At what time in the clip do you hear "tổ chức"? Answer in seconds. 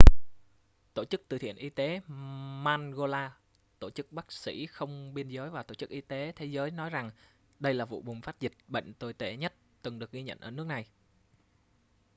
0.93-1.21, 3.79-4.11, 5.63-5.89